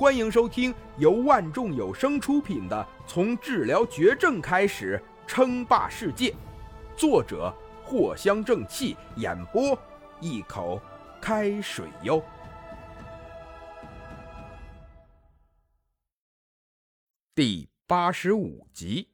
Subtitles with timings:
[0.00, 6.30] 欢迎收听由万众有声出品的《从治疗绝症开始称霸世界》，
[6.96, 9.78] 作者藿香正气，演播
[10.18, 10.80] 一口
[11.20, 12.24] 开水哟。
[17.34, 19.06] 第八十五集，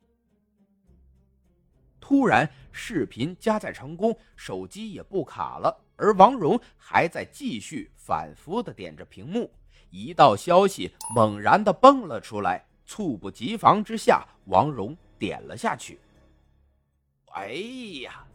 [1.98, 9.50] 突然视频加载成功，手机也不卡了，而王蓉还在继续反复的点着屏幕。
[9.91, 15.98] 一道消息猛然的蹦了出来，猝不及防之下，王蓉点了下去。
[17.33, 17.52] 哎
[18.02, 18.27] 呀，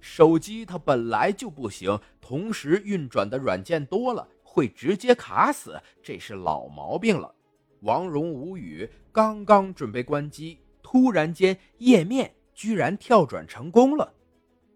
[0.00, 7.34] 手机它本来就不行，同时运转的软件多了，会直接卡死，这是老毛病了。
[7.80, 14.12] 王蓉无语，刚刚准备关机，突然间页面居然跳转成功了，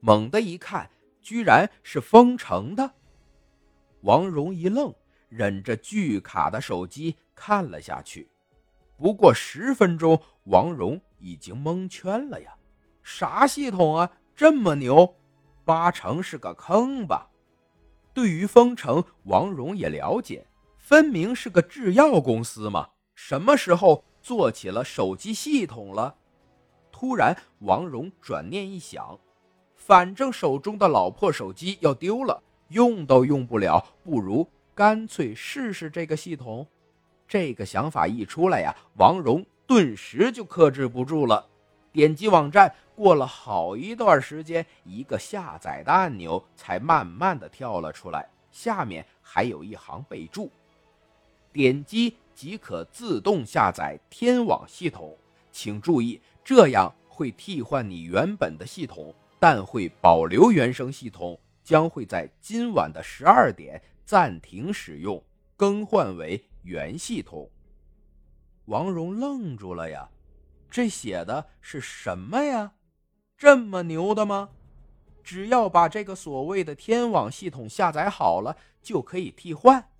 [0.00, 2.92] 猛地一看，居然是封城的。
[4.00, 4.94] 王蓉一愣。
[5.36, 8.26] 忍着巨卡的手机看了下去，
[8.96, 12.54] 不过十分钟，王蓉已经蒙圈了呀！
[13.02, 15.14] 啥系统啊，这么牛？
[15.62, 17.28] 八成是个坑吧？
[18.14, 20.46] 对于封城，王蓉也了解，
[20.78, 26.16] 分明是个制药公司嘛，什么时候做起了手机系统了？
[26.90, 29.18] 突然，王蓉转念一想，
[29.74, 34.48] 反正手中的老破手机要丢了，用都用不了，不如……
[34.76, 36.66] 干脆试试这个系统，
[37.26, 41.48] 这个想法一出来呀，王蓉顿时就克制不住了。
[41.90, 50.50] 点击网站，过了好一段时间，一个下载的按钮才慢慢的跳了出来，下面还有一行备注：
[51.54, 55.16] 点击即可自动下载天网系统，
[55.50, 63.80] 请注意，这样会替换你原本的系统，但会保留原生系统，将会在今晚的十二点。
[64.06, 65.20] 暂停使用，
[65.56, 67.50] 更换为原系统。
[68.66, 70.08] 王蓉愣住了呀，
[70.70, 72.74] 这写的是什么呀？
[73.36, 74.50] 这么牛的吗？
[75.24, 79.90] 只要把这个所谓的天网系统下载好了，就可以替换。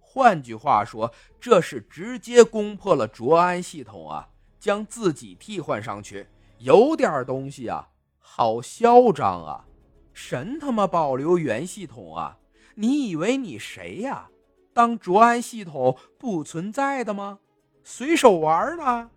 [0.00, 6.26] 换句话说，这是直接攻破了卓安系统啊，将自己替换上去，
[6.56, 9.66] 有点东西啊，好嚣张啊！
[10.14, 12.38] 神他妈保留原系统啊！
[12.78, 14.30] 你以为你谁呀？
[14.74, 17.38] 当卓安系统不存在的吗？
[17.82, 19.10] 随手玩呢？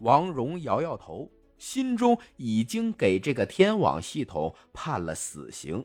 [0.00, 5.82] 王蓉摇摇头，心中已经给这个天网系统判了死刑。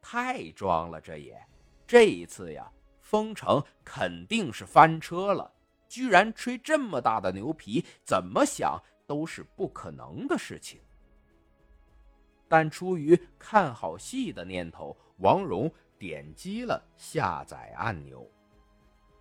[0.00, 1.40] 太装了，这也
[1.86, 5.48] 这一次呀，封城肯定是翻车了。
[5.88, 10.80] 居然吹这么大的牛皮，怎么想都是不可能的事情。
[12.48, 15.72] 但出于看好戏的念头，王蓉。
[16.02, 18.28] 点击了下载按钮。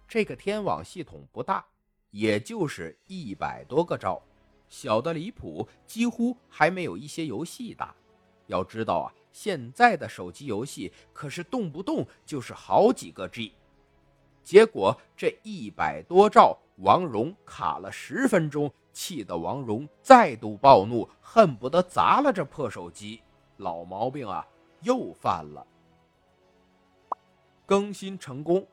[0.08, 1.64] 这个天网系统不大，
[2.10, 4.20] 也就是一百多个兆，
[4.68, 7.94] 小的离谱，几乎还没有一些游戏大。
[8.48, 13.54] 要知道啊，现在的手机游戏可是动不动就是好几个 G。
[14.44, 23.22] 结果这一百多兆，王蓉卡了十分钟，气得王蓉再度暴怒，恨不得砸了这破手机。
[23.58, 24.44] 老毛病啊，
[24.82, 25.68] 又犯了。
[27.72, 28.68] 更新成功，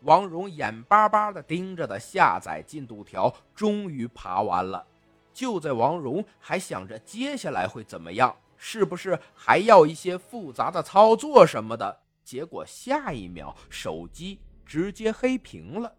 [0.00, 4.84] 王蓉眼巴巴的盯着的下载进度条终于爬完了。
[5.32, 15.94] 就在王蓉还想着接下来会怎么样，是不是还要一些复杂的操作什么的，结果下一秒手机直接黑屏了。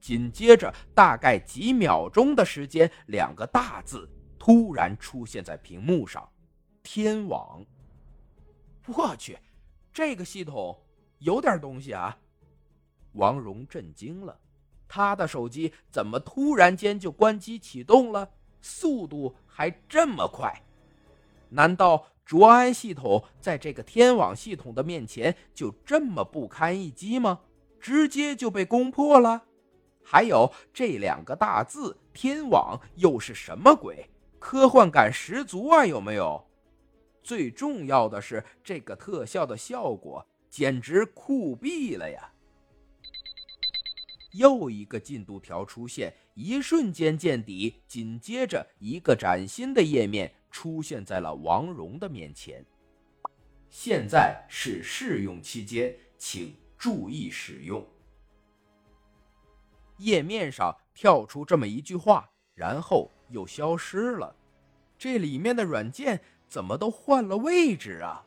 [0.00, 6.28] 紧接着大概几秒钟的时间，两个大字突然出现在屏幕上
[6.82, 7.64] ：“天网。”
[8.92, 9.38] 我去，
[9.92, 10.76] 这个系统。
[11.22, 12.18] 有点东西啊！
[13.12, 14.36] 王蓉震惊了，
[14.88, 18.28] 他的手机怎么突然间就关机启动了？
[18.60, 20.52] 速度还这么快？
[21.48, 27.40] 难道卓安系统在这个天网系统的面前就这么不堪一击吗？
[27.78, 29.44] 直接就被攻破了？
[30.02, 34.10] 还有这两个大字“天网”又是什么鬼？
[34.40, 35.86] 科幻感十足啊！
[35.86, 36.44] 有没有？
[37.22, 40.26] 最重要的是这个特效的效果。
[40.52, 42.30] 简直酷毙了呀！
[44.32, 52.62] 又一个进度条出现，一瞬间见底，紧接着一个崭新的页面出现在了王蓉的面前。
[53.70, 57.82] 现在是试用期间，请注意使用。
[59.96, 64.36] 页面上跳出这么一句话，然后又消失了。
[64.98, 68.26] 这里面的软件怎么都换了位置啊？